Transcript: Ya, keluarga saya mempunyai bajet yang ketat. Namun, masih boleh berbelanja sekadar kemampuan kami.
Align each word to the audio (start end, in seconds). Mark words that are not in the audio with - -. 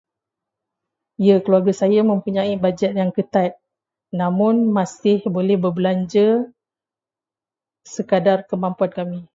Ya, 1.27 1.35
keluarga 1.45 1.73
saya 1.81 2.01
mempunyai 2.09 2.53
bajet 2.63 2.91
yang 3.01 3.11
ketat. 3.17 3.51
Namun, 4.19 4.55
masih 4.77 5.17
boleh 5.35 5.55
berbelanja 5.63 6.27
sekadar 7.93 8.39
kemampuan 8.49 8.89
kami. 8.99 9.19